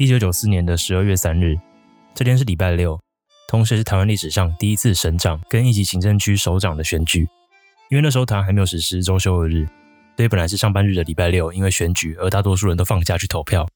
[0.00, 1.58] 一九九四年的十二月三日，
[2.14, 2.98] 这天是礼拜六，
[3.46, 7.28] 同时是台湾历史上第一次省长跟一级行政区首长的选举。
[7.90, 9.66] 因为那时候台湾还没有实施周休二日，
[10.16, 13.68] 所以本来是上班日的礼拜六，因为选举而大多数人都放假去投票。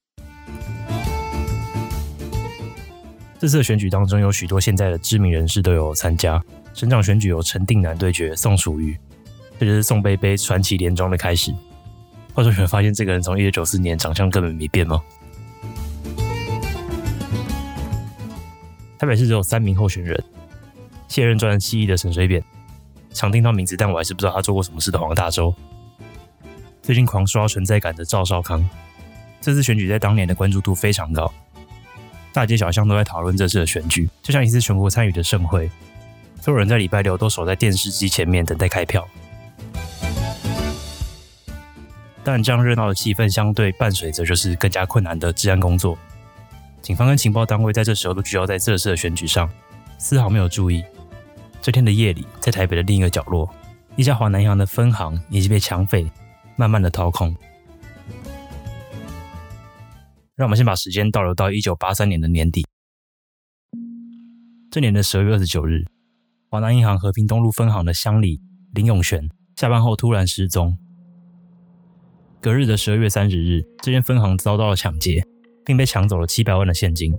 [3.38, 6.42] 这次的选举当中，有许多现在的知名人士都有参加。
[6.72, 8.96] 省长选举由陈定南对决宋楚瑜，
[9.60, 11.52] 这就是宋杯杯传奇连庄的开始。
[12.32, 15.02] 话说，你们发现这个人从一九九四年长相根本没变吗？
[18.98, 20.22] 台北市只有三名候选人：
[21.08, 22.42] 卸任专七亿的陈水扁，
[23.12, 25.54] 常听到名字，但我还是不知道他做过什么事的黄大洲。
[26.82, 28.68] 最近狂刷存在感的赵少康，
[29.40, 31.32] 这次选举在当年的关注度非常高，
[32.32, 35.70] 大街小巷都在讨论这次的选举，就像一次全国参与的盛会，
[36.40, 39.06] 所有人在礼拜六都守在电视机前面等待开票。
[42.22, 45.98] 但这样热闹的气氛，相对伴随着就是更加困难的治安工作。
[46.84, 49.50] 警方跟情报单位在这时候都聚焦在这次的选举上，
[49.96, 50.84] 丝毫没有注意。
[51.62, 53.48] 这天的夜里，在台北的另一个角落，
[53.96, 56.06] 一家华南银行的分行已经被抢匪
[56.56, 57.34] 慢慢的掏空。
[60.34, 62.66] 让我们先把时间倒流到一九八三年的年底。
[64.70, 65.86] 这年的十二月二十九日，
[66.50, 68.42] 华南银行和平东路分行的乡里
[68.74, 70.76] 林永泉下班后突然失踪。
[72.42, 75.26] 隔日的十二月三十日，这间分行遭到了抢劫。
[75.64, 77.14] 并被抢走了七百万的现金。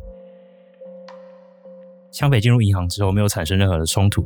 [2.12, 4.26] 抢匪进入银行之后，没有产生任何的冲突，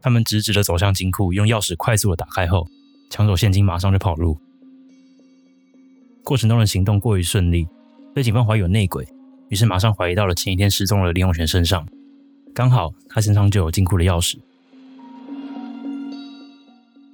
[0.00, 2.66] 他们直直的走向金库，用钥匙快速的打开后，
[3.10, 4.38] 抢走现金，马上就跑路。
[6.24, 7.68] 过程中的行动过于顺利，
[8.14, 9.06] 被警方怀疑有内鬼，
[9.48, 11.86] 于是马上怀疑到了前一天失踪的林永全身上。
[12.52, 14.38] 刚好他身上就有金库的钥匙。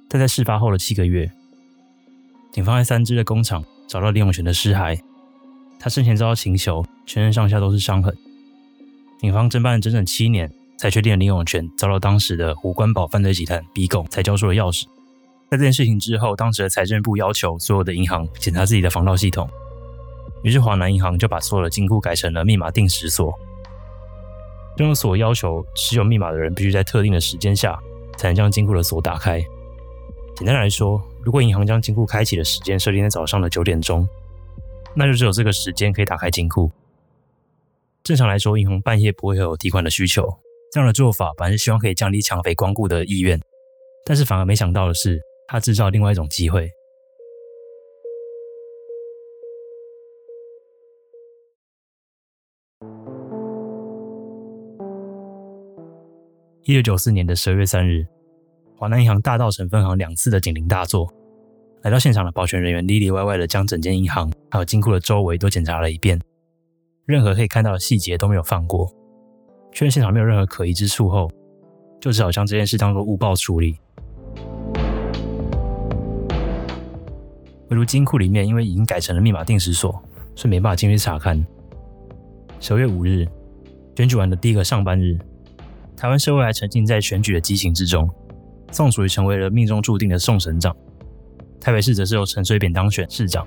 [0.09, 1.31] 但在事发后的七个月，
[2.51, 4.99] 警方在三支的工厂找到林永全的尸骸。
[5.85, 8.11] 他生前遭到刑囚，全身上下都是伤痕。
[9.19, 14.85] 警方侦办了整整七年，才确定林永泉遭到当时的胡关宝犯罪集团逼供，才交出了钥匙。
[15.51, 19.47] 在这件事情之后，当时的财政部要求所有的银行检查自己的防盗系统，
[20.41, 23.31] 于是华南银行就把所有的金库改成了密码定时锁。
[24.75, 27.79] 这种锁要求持有密码的人必须在特定的时间下
[28.17, 29.39] 才能将金库的锁打开。
[30.35, 34.09] 简单来说，如果银行将金库开启的时间设定在早上的九点钟。
[34.95, 36.71] 那就只有这个时间可以打开金库。
[38.03, 40.23] 正常来说，银行半夜不会有提款的需求。
[40.71, 43.39] 这样的做法本来是希望可以降低抢匪光顾的意愿，
[44.05, 46.69] 但是反而没想到的是，他制造另外一种机会。
[56.63, 58.05] 一九九四年的十二月三日，
[58.75, 61.14] 华南银行大道城分行两次的警铃大作。
[61.85, 66.19] 来到现场的保全人员里里外外的将整间银行还有金库的周围都检查了一遍，
[67.05, 68.91] 任何可以看到的细节都没有放过。
[69.71, 71.29] 确认现场没有任何可疑之处后，
[72.01, 73.77] 就只好将这件事当作误报处理。
[77.69, 79.91] 唯独金库里面因为已经改成了密码定时锁，
[80.35, 81.45] 所以没办法进去查看。
[82.59, 83.27] 十月五日，
[83.95, 85.19] 选举完的第一个上班日，
[85.95, 88.09] 台湾社会还沉浸在选举的激情之中，
[88.71, 90.75] 宋楚瑜成为了命中注定的宋省长。
[91.65, 93.43] 台北市则是由陈水扁当选市长，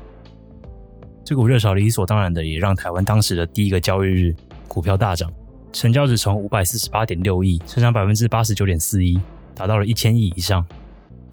[1.24, 4.34] 这股热潮理所当然的也让台湾当时的第一个交易日
[4.66, 5.32] 股票大涨，
[5.72, 9.20] 成交值从五百四十八点六亿成长百分之八十九点四一，
[9.54, 10.66] 达到了一千亿以上。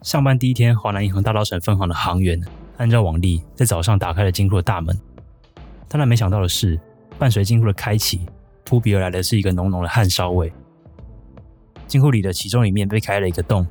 [0.03, 2.39] 上班第一天，华南银行大稻城分行的行员
[2.77, 4.95] 按照往例在早上打开了金库的大门，
[5.87, 6.79] 当然没想到的是，
[7.17, 8.27] 伴随金库的开启，
[8.63, 10.53] 扑鼻而来的是一个浓浓的汗烧味。
[11.87, 13.65] 金库里的其中一面被开了一个洞。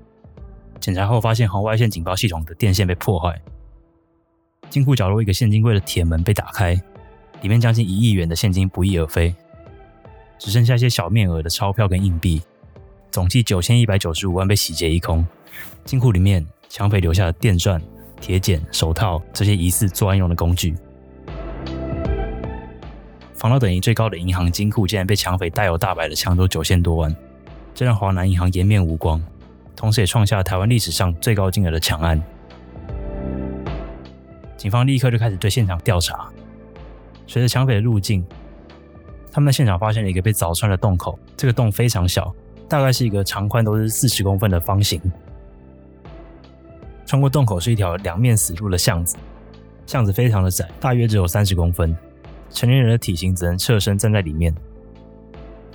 [0.84, 3.40] 检查后发现红外线警报系统的电线被破坏，
[4.68, 6.74] 金库角落一个现金柜的铁门被打开，
[7.40, 9.34] 里面将近一亿元的现金不翼而飞，
[10.38, 12.42] 只剩下一些小面额的钞票跟硬币，
[13.10, 15.26] 总计九千一百九十五万被洗劫一空。
[15.86, 17.80] 金库里面抢匪留下的电钻、
[18.20, 20.74] 铁剪、手套这些疑似作案用的工具，
[23.32, 27.16] 防盗等级最高的银行金库竟然被抢匪大摇大摆的抢走九千多万，
[27.74, 29.18] 这让华南银行颜面无光。
[29.76, 32.20] 同时也创下台湾历史上最高金额的抢案。
[34.56, 36.30] 警方立刻就开始对现场调查。
[37.26, 38.24] 随着抢匪的入境，
[39.30, 41.18] 他们在现场发现了一个被凿穿的洞口。
[41.36, 42.34] 这个洞非常小，
[42.68, 45.00] 大概是一个长宽都是四十公分的方形。
[47.04, 49.16] 穿过洞口是一条两面死路的巷子，
[49.86, 51.94] 巷子非常的窄，大约只有三十公分。
[52.50, 54.54] 成年人的体型只能侧身站在里面。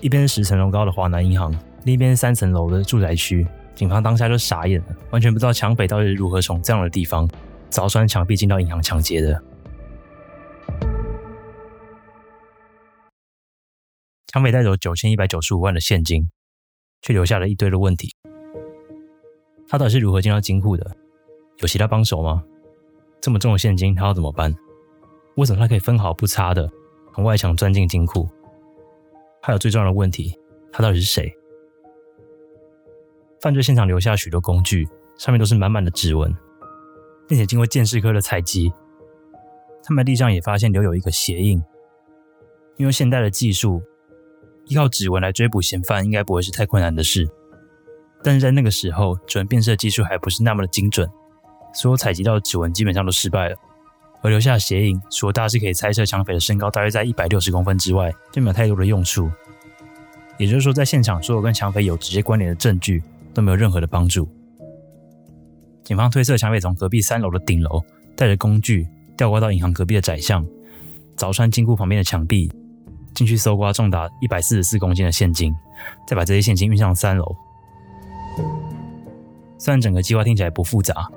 [0.01, 1.53] 一边是十层楼高的华南银行，
[1.83, 3.45] 另一边是三层楼的住宅区。
[3.75, 7.29] 警方当下就傻眼了，完全不知道抢匪到底是如何从这样的地方
[7.69, 9.41] 凿穿墙壁进到银行抢劫的。
[14.27, 16.29] 抢匪带走九千一百九十五万的现金，
[17.01, 18.13] 却留下了一堆的问题。
[19.67, 20.95] 他到底是如何进到金库的？
[21.59, 22.43] 有其他帮手吗？
[23.21, 24.53] 这么重的现金，他要怎么办？
[25.35, 26.69] 为什么他可以分毫不差的
[27.15, 28.29] 从外墙钻进金库？
[29.41, 30.37] 还有最重要的问题，
[30.71, 31.33] 他到底是谁？
[33.41, 34.87] 犯罪现场留下许多工具，
[35.17, 36.35] 上面都是满满的指纹，
[37.27, 38.73] 并且经过鉴识科的采集，
[39.83, 41.63] 他们地上也发现留有一个鞋印。
[42.75, 43.81] 因为现代的技术，
[44.65, 47.29] 依靠指纹来追捕嫌犯，应该不会是太困难的事。
[48.21, 51.09] 但是在那个时候，指纹辨识技术还不是那么的精准，
[51.73, 53.55] 所有采集到的指纹基本上都失败了。
[54.21, 59.31] 而留下的鞋印，除了大致可以猜测抢匪的身高大约在一百六十公分之外，就没有太多的用处。
[60.37, 63.01] 也就是说，在现场所有跟抢匪有直接关联的证据
[63.39, 64.29] 都没有任何的帮助。
[65.83, 67.81] 警方推测，抢匪从隔壁三楼的顶楼
[68.17, 70.45] 带着工具吊挂到银行隔壁的窄巷，
[71.15, 72.51] 凿穿金库旁边的墙壁，
[73.15, 75.53] 进去搜刮重达一百四十四公斤的现金，
[76.05, 77.35] 再把这些现金运上三楼。
[79.57, 81.09] 虽然整个计划听起来不复杂。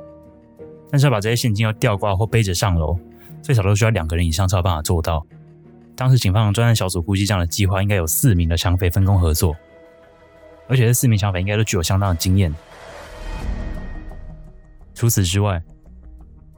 [0.93, 2.99] 但是要把这些现金要吊挂或背着上楼，
[3.41, 5.27] 最少都需要两个人以上才有办法做到。
[5.97, 9.57] 当时警方专案小组估计，这样的计划应该有四名的抢匪分工合作，
[10.69, 12.55] 而且这四名抢匪应该都具有相当的经验。
[14.95, 15.63] 除此之外，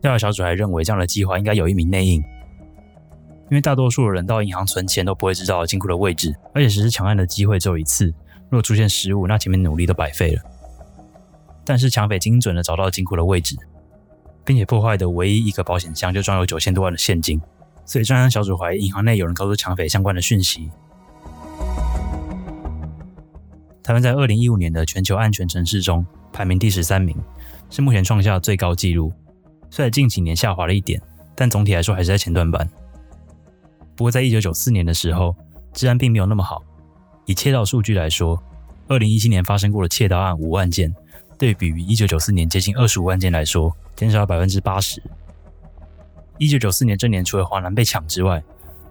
[0.00, 8.12] 调查小组还认为，这样的计划应该有一名内应，因为大多数的人到银行存钱都不会知道金库的位置，而且实施抢案的机会只有一次，
[8.50, 10.42] 若出现失误，那前面努力都白费了。
[11.64, 13.56] 但是抢匪精准的找到金库的位置。
[14.44, 17.40] 并且破坏的唯一一个保险箱就装有九千多万的现金，
[17.86, 20.70] 所以专案小组怀疑银行内有人告诉抢匪相关的讯息。
[23.84, 27.14] 台湾在二零一五年的全球安全城市中排名第十三名，
[27.68, 29.12] 是目前创下最高纪录。
[29.68, 30.98] 虽然近几年下滑了一点，
[31.34, 32.66] 但总体来说还是在前段班。
[33.94, 35.36] 不过在一九九四年的时候，
[35.74, 36.62] 治安并没有那么好。
[37.26, 38.42] 以窃盗数据来说，
[38.88, 40.94] 二零一七年发生过的窃盗案五万件，
[41.36, 43.70] 对比于一九九四年接近二十五万件来说。
[43.94, 45.00] 减少了百分之八十。
[46.38, 48.42] 一九九四年这年，除了华南被抢之外，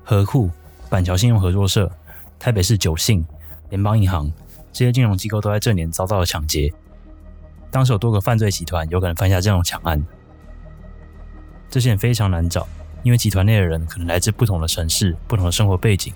[0.04, 0.50] 和库、
[0.88, 1.92] 板桥信用合作社、
[2.40, 3.26] 台北市九信、
[3.70, 4.32] 联邦银行
[4.74, 6.74] 这些金融机构都在这年遭到了抢劫。
[7.72, 10.04] 当时有多个犯罪集团有可能犯下这种抢案，
[11.70, 12.68] 这些人非常难找，
[13.04, 16.14] 因为集团内的人可能来自不同的城市、不同的生活背景，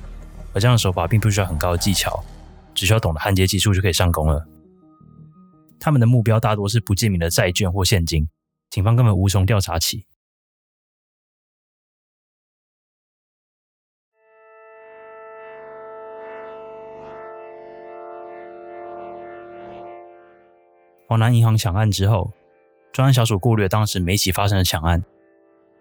[0.54, 2.24] 而这样的手法并不需要很高的技巧，
[2.74, 4.46] 只需要懂得焊接技术就可以上工了。
[5.80, 8.28] 他们的目标大多是不记名的债券或现金。
[8.70, 10.06] 警方根本无从调查起。
[21.08, 22.30] 华南银行抢案之后，
[22.92, 25.02] 专案小组过虑当时每起发生的抢案，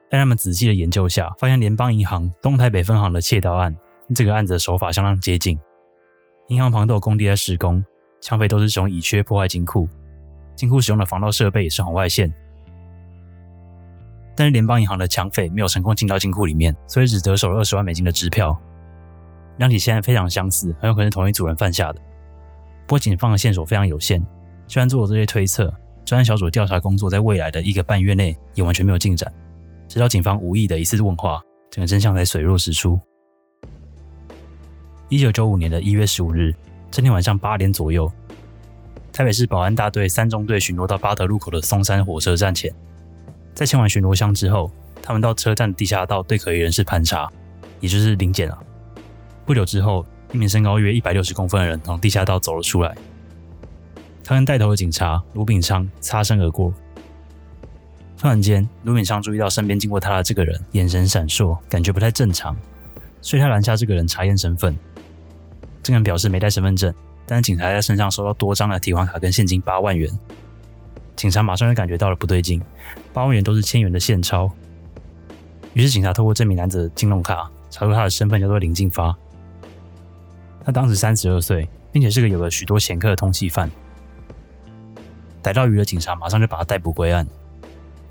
[0.09, 3.77] 在他们仔细的研究下，发现联邦银行东台北分行的窃盗案，
[4.15, 5.59] 这个案子的手法相当接近。
[6.47, 7.85] 银行旁都有工地在施工，
[8.21, 9.89] 抢匪都是使用乙炔破坏金库，
[10.55, 12.33] 金库使用的防盗设备也是红外线。
[14.37, 18.57] 但是联邦银行的抢匪没有成功进到金库里面，所以只得手了二十万美金的支票。
[19.57, 22.01] 两起现在非常相似，很有可能同一组人犯下的。
[22.87, 24.25] 不过警方的线索非常有限，
[24.69, 25.73] 虽然做了这些推测，
[26.05, 29.33] 专案小组调查工作在未来的一个半月内也完全没有进展。
[29.89, 32.99] 直到警方无意的一次问话，整个真相才水落石出。
[35.09, 36.53] 一九九五年的一月十五日，
[36.91, 38.11] 这天晚上八点左右，
[39.13, 42.75] 台北市保安大队三中队巡逻到巴德路口的松山火车站前。
[43.55, 44.71] 在签完巡逻箱之后，
[45.01, 47.31] 他们到车站地下道对可疑人士盘查，
[47.81, 48.59] 也就是临检啊。
[49.45, 52.93] 不久之后，一名身高约一百六十公分的人从地下道走了出来，
[54.29, 56.75] 他跟带头的警察卢炳昌擦身而过。
[58.19, 62.57] 突然间，卢炳昌注意到身边经过他的这个人眼神闪烁，感觉不太正常，
[63.23, 64.77] 所以他拦下这个人查验身份。
[65.81, 66.93] 这个人表示没带身份证，
[67.25, 70.11] 但是警察在身上收到多张的提款卡跟现金八万元。
[71.15, 72.61] 警察马上就感觉到了不对劲，
[73.13, 74.51] 八万元都是千元的现钞。
[75.73, 79.17] 于是警察透过这名男子的金融卡查出他的身份叫做林进发，
[80.65, 83.71] 他当时三十二岁，并且是个有了许多前科的通缉犯。
[85.47, 87.25] 逮到鱼的警察马上就把他逮捕归案。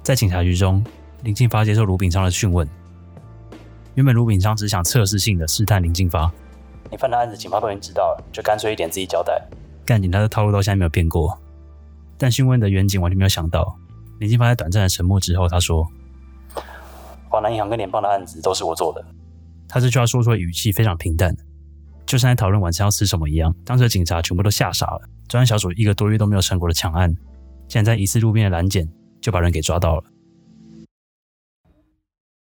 [0.02, 0.82] 在警察局中，
[1.24, 2.66] 林进发接受卢炳昌的讯问。
[3.96, 6.32] 原本卢炳昌只想测试性的试探林进发，
[6.90, 9.46] 你犯的案子警方都已经知道了，就干脆一点自己交代。
[9.84, 11.38] 干警他的套路到现在没有变过。
[12.18, 13.76] 但讯问的远景完全没有想到，
[14.22, 15.86] 林进发在短暂的沉默之后，他说
[17.28, 19.04] ：“华南银行跟联邦的案子都是我做的。”
[19.68, 21.36] 他这句话说出的语气非常平淡，
[22.06, 23.54] 就像在讨论晚餐要吃什么一样。
[23.66, 27.14] 当时的警察全部都吓傻了，专案小组一个多月都没有成果的抢案，
[27.68, 28.88] 竟然在一次路边的拦检
[29.20, 30.04] 就把人给抓到了。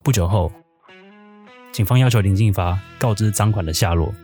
[0.02, 0.50] 不久后，
[1.72, 4.14] 警方要求林进发告知赃款的下落，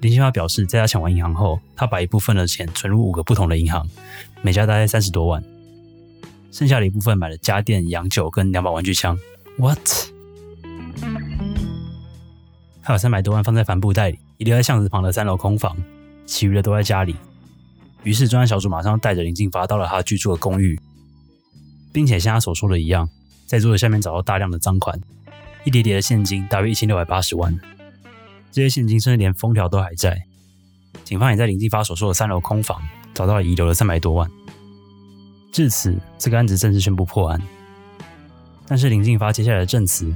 [0.00, 3.88] 林金发表示，在他抢完银行后，他把一部分的钱存入五个不同的银行，
[4.42, 5.42] 每家大概三十多万，
[6.52, 9.18] 剩下的一部分买了家电、洋酒跟两把玩具枪。
[9.56, 9.78] What？
[12.88, 15.76] 他有三百多万放在帆布袋里，遗留在巷子旁的三楼空房，
[16.24, 17.14] 其余的都在家里。
[18.02, 20.80] 于是专案小组马上带着林进发到了他居住的公寓，
[21.92, 23.06] 并且像他所说的一样，
[23.44, 24.98] 在桌子下面找到大量的赃款，
[25.64, 27.54] 一叠叠的现金，大约一千六百八十万。
[28.50, 30.22] 这些现金甚至连封条都还在。
[31.04, 32.80] 警方也在林进发所说的三楼空房
[33.12, 34.26] 找到了遗留的三百多万。
[35.52, 37.38] 至此，这个案子正式宣布破案。
[38.66, 40.10] 但是林进发接下来的证词，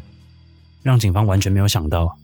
[0.83, 2.17] 让警方完全没有想到。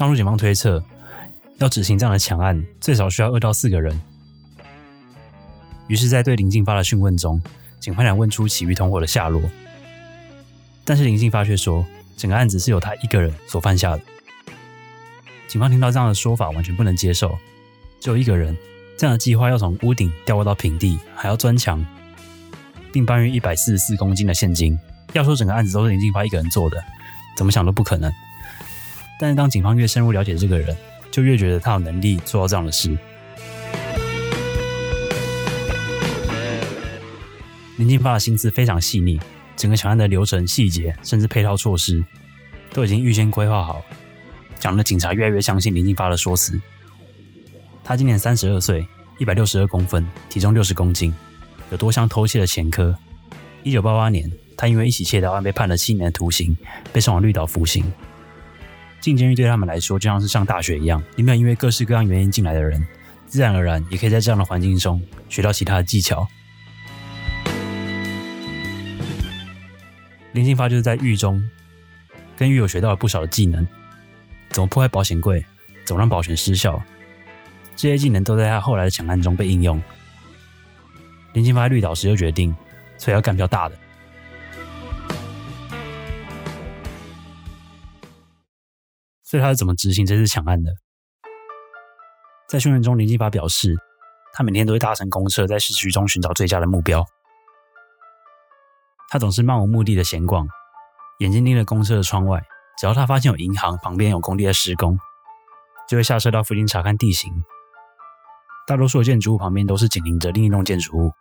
[0.00, 0.82] 当初警方推测，
[1.58, 4.00] 要执行这样的抢案，最少需要二到四个人。
[5.88, 7.38] 于是，在对林进发的讯问中，
[7.78, 9.42] 警方想问出其余同伙的下落。
[10.86, 11.84] 但是林进发却说。
[12.16, 14.02] 整个案子是由他一个人所犯下的。
[15.48, 17.38] 警方听到这样的说法，完全不能接受。
[17.98, 18.54] 只有一个人，
[18.98, 21.82] 这样的计划要从屋顶掉落到平地，还要钻墙，
[22.92, 24.78] 并搬运一百四十四公斤的现金。
[25.14, 26.82] 要说整个案子都是林进发一个人做的，
[27.36, 28.12] 怎么想都不可能。
[29.22, 30.74] 但是当警方越深入了解这个人，
[31.10, 32.96] 就越觉得他有能力做到这样的事。
[37.76, 39.20] 林进发的心思非常细腻。
[39.56, 42.02] 整个抢案的流程细节，甚至配套措施，
[42.72, 43.84] 都已经预先规划好，
[44.58, 46.58] 讲的警察越来越相信林进发的说辞。
[47.84, 48.86] 他今年三十二岁，
[49.18, 51.14] 一百六十二公分，体重六十公斤，
[51.70, 52.96] 有多项偷窃的前科。
[53.64, 56.56] 一九八八年，他因为一起窃盗案被判了七年的徒刑，
[56.90, 57.84] 被送往绿岛服刑。
[59.00, 62.86] 进监狱对他们来说就像是上大学一样，里面因为各式各样原因进来的人，
[63.26, 66.28] 自然而然也可以在这样的环境中学到其他的技巧。
[70.32, 71.42] 林进发就是在狱中
[72.36, 73.66] 跟狱友学到了不少的技能，
[74.50, 75.44] 怎么破坏保险柜，
[75.84, 76.80] 怎么让保全失效，
[77.74, 79.82] 这些技能都在他后来的抢案中被应用。
[81.32, 82.54] 林进发绿岛时就决定，
[82.98, 83.76] 所以要干比较大的。
[89.30, 90.72] 所以他是怎么执行这次抢案的？
[92.48, 93.76] 在训练中，林进发表示，
[94.32, 97.06] 他每天都会搭乘公车在市区中寻找最佳的目标。
[99.08, 100.48] 他总是漫无目的的闲逛，
[101.20, 102.42] 眼睛盯着公车的窗外。
[102.76, 104.98] 只要他发现有银行旁边有工地在施工，
[105.88, 107.32] 就会下车到附近查看地形。
[108.66, 111.12] 大多数的建筑物旁边都是紧邻着另一栋建筑物，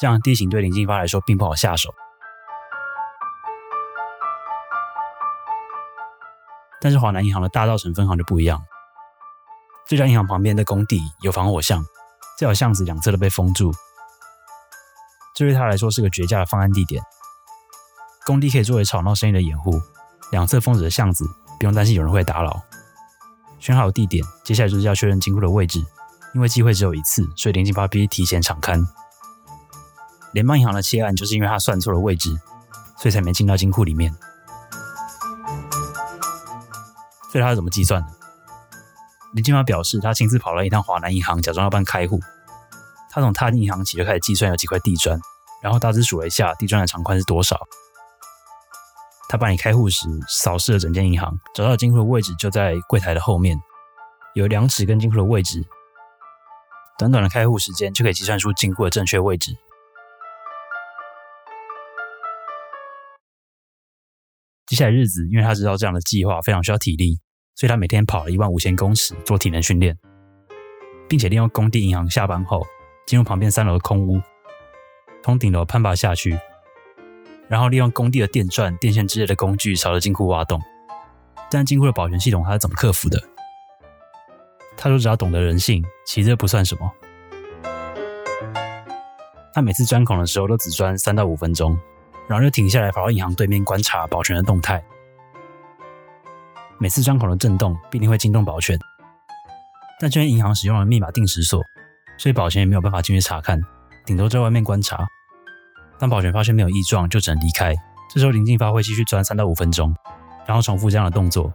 [0.00, 1.92] 这样地形对林进发来说并不好下手。
[6.82, 8.60] 但是华南银行的大道城分行就不一样，
[9.86, 11.84] 这家银行旁边的工地有防火巷，
[12.36, 13.72] 这条巷子两侧都被封住，
[15.32, 17.00] 这对他来说是个绝佳的方案地点。
[18.26, 19.80] 工地可以作为吵闹声音的掩护，
[20.32, 21.24] 两侧封着的巷子
[21.60, 22.60] 不用担心有人会打扰。
[23.60, 25.80] 选好地点，接下来就是要确认金库的位置。
[26.34, 28.82] 因为机会只有一次，所以林进发必提前敞勘。
[30.32, 32.30] 联邦银行的窃案就是因为他算错了位置，
[32.96, 34.16] 所以才没进到金库里面。
[37.32, 38.08] 所以他是怎么计算的？
[39.32, 42.20] 林金发表示，他亲自跑了一趟华南银行，假装要办开户。
[43.10, 45.18] 他从踏进银行起就开始计算有几块地砖，
[45.62, 47.58] 然后大致数了一下地砖的长宽是多少。
[49.30, 53.58] 他办理开户时，扫视了整间银行，找到金库的位置就在柜台的后面，
[54.34, 55.66] 有量尺跟金库的位置。
[56.98, 59.56] 短短的开户时间就可以计算出金库的正确位置。
[64.72, 67.20] 接下来日子，因为他知道这样的计划非常需要体力，
[67.54, 69.94] 所以他每天跑了一万五千公尺做体能训练，
[71.06, 72.66] 并且利用工地银行下班后
[73.06, 74.18] 进入旁边三楼的空屋，
[75.22, 76.38] 从顶楼攀爬下去。
[77.48, 80.58] 然后利用工地的电钻、电线之类的工具朝着金库挖洞，
[81.50, 83.22] 但金库的保全系统他是怎么克服的？
[84.74, 86.90] 他说只要懂得人性，其实这不算什么。
[89.52, 91.78] 他每次钻孔的时候都只钻三到五分钟，
[92.28, 94.82] 然后就停下来跑到银行对面观察保全的动态。
[96.78, 98.78] 每次钻孔的震动必定会惊动保全，
[100.00, 101.62] 但这边银行使用了密码定时锁，
[102.18, 103.60] 所以保全也没有办法进去查看，
[104.04, 105.06] 顶多在外面观察。
[105.98, 107.72] 当保全发现没有异状，就只能离开。
[108.12, 109.94] 这时候林进发会继续钻三到五分钟，
[110.44, 111.52] 然后重复这样的动作。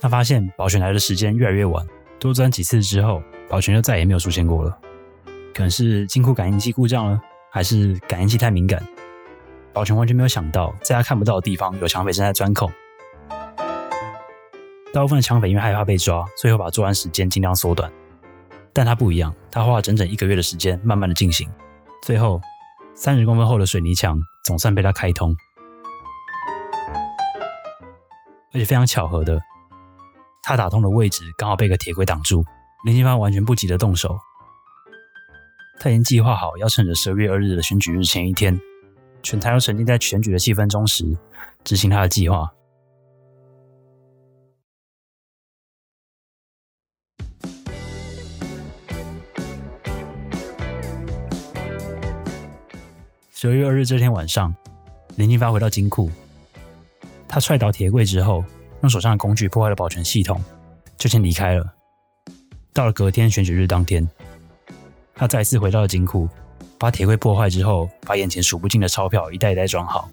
[0.00, 1.84] 他发现保全来的时间越来越晚，
[2.20, 4.78] 多钻几次之后，保全就再也没有出现过了。
[5.54, 8.82] 可能是金库感应器故障了，还是感应器太敏感？
[9.72, 12.70] 保全完全没有想到，在他看不到的地方有抢匪正在钻孔。
[14.92, 17.90] 大部分的抢匪因为害怕被抓，最后把作案时间尽量缩短。
[18.74, 21.48] 但他不一样，他花了整整一个月的时间，慢慢的进行，
[22.02, 22.40] 最后
[22.94, 25.34] 三十公分厚的水泥墙总算被他开通。
[28.54, 29.40] 而且非常巧合的，
[30.42, 32.44] 他打通的位置刚好被个铁轨挡住，
[32.84, 34.18] 林金发完全不急的动手。
[35.82, 38.56] 他已经计划好要趁着十二月二日的选举日前一天，
[39.20, 41.04] 全台都沉浸在选举的气氛中时，
[41.64, 42.48] 执行他的计划。
[53.32, 54.54] 十二月二日这天晚上，
[55.16, 56.08] 林金发回到金库，
[57.26, 58.44] 他踹倒铁柜之后，
[58.82, 60.40] 用手上的工具破坏了保全系统，
[60.96, 61.74] 就先离开了。
[62.72, 64.08] 到了隔天选举日当天，
[65.22, 66.28] 他再次回到了金库，
[66.76, 70.10] 把铁柜破坏之后，把眼前数不尽的钞票一袋一袋装好，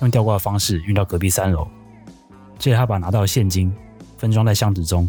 [0.00, 1.68] 用吊挂的方式运到隔壁三楼。
[2.58, 3.72] 接着，他把拿到的现金
[4.18, 5.08] 分装在箱子中，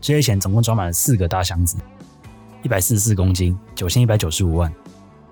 [0.00, 1.76] 这些钱总共装满了四个大箱子，
[2.62, 4.72] 一百四十四公斤，九千一百九十五万。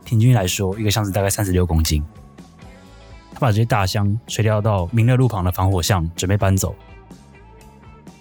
[0.04, 2.04] 平均来说，一个箱子大概三十六公斤。
[3.32, 6.74] 他把这些大箱垂吊到明乐路旁的防火巷，准备搬走。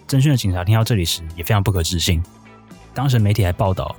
[0.08, 2.22] 侦讯的警察听到这里时，也非常不可置信。
[2.94, 3.96] 当时媒体还报道，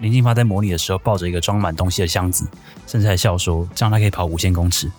[0.00, 2.48] 林金发在模拟的时候抱着一个装满东西的箱子，
[2.86, 4.90] 甚至还笑说这样他可以跑五千公尺。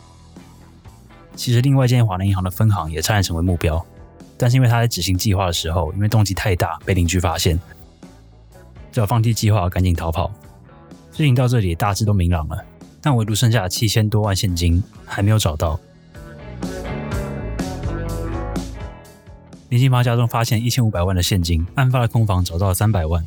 [1.35, 3.83] 其实，另外一间华南银行的分行也差点成为目标，
[4.37, 7.57] 但是因为他在执行计划的时候，因为动机太大，被邻居发现，
[8.91, 10.29] 只好放弃计划，赶紧逃跑。
[11.11, 12.63] 事情到这里大致都明朗了，
[13.01, 15.79] 但唯独剩下的七千多万现金还没有找到。
[19.69, 23.25] 林金发家中发现一千五百万的现金，案发的空房找到了三百万，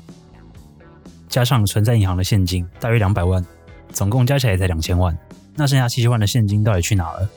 [1.28, 3.44] 加上存在银行的现金大约两百万，
[3.92, 5.16] 总共加起来才两千万。
[5.54, 7.28] 那剩下七千万的现金到底去哪了？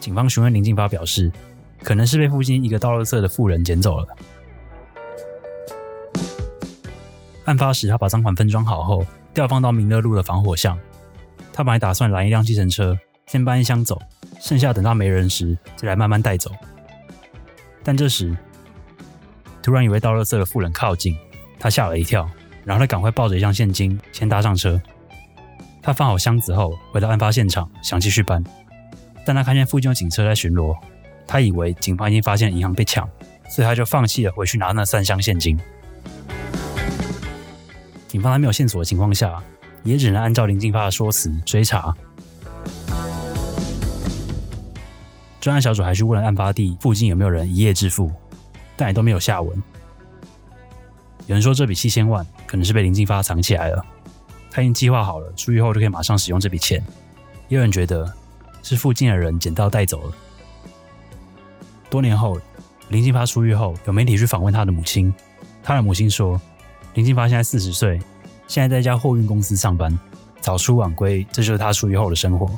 [0.00, 1.30] 警方询问林金发表示，
[1.82, 4.06] 可能是被附近一个倒垃圾的妇人捡走了。
[7.44, 9.04] 案发时，他把赃款分装好后。
[9.34, 10.78] 调放到明乐路的防火巷，
[11.52, 12.96] 他本来打算拦一辆计程车，
[13.26, 14.00] 先搬一箱走，
[14.40, 16.52] 剩下等到没人时再来慢慢带走。
[17.82, 18.32] 但这时，
[19.64, 21.16] 突然一位倒垃圾的妇人靠近，
[21.58, 22.28] 他吓了一跳，
[22.64, 24.78] 然后他赶快抱着一箱现金先搭上车。
[25.80, 28.44] 他放好箱子后，回到案发现场，想继续搬，
[29.24, 30.76] 但他看见附近有警车在巡逻，
[31.26, 33.08] 他以为警方已经发现银行被抢，
[33.48, 35.58] 所以他就放弃了回去拿那三箱现金。
[38.06, 39.42] 警方在没有线索的情况下，
[39.82, 41.96] 也只能按照林静发的说辞追查。
[45.40, 48.12] 专案小组还去问了案发地附近有没有人一夜致富，
[48.76, 49.62] 但也都没有下文。
[51.26, 53.84] 有人说这笔七千万可能是被林静发藏起来了，
[54.50, 56.84] 他已经计划好了，出狱后就可以马上使用这笔钱。
[57.48, 58.12] 也有人觉得
[58.62, 60.12] 是附近的人捡到带走了。
[61.88, 62.38] 多年后，
[62.88, 65.12] 林静发出狱后，有媒体去访问他的母亲，
[65.62, 66.40] 他的母亲说。
[66.94, 68.00] 林金发现在四十岁，
[68.46, 69.98] 现在在一家货运公司上班，
[70.40, 72.48] 早出晚归，这就是他出狱后的生活。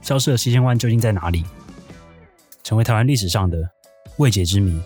[0.00, 1.44] 消失的七千万究竟在哪里？
[2.62, 3.58] 成为台湾历史上的
[4.18, 4.80] 未解之谜。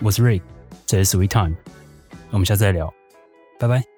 [0.00, 0.42] 我是 Rick，
[0.86, 1.56] 这是 Sweet Time，
[2.30, 2.92] 我们下次再聊，
[3.58, 3.97] 拜拜。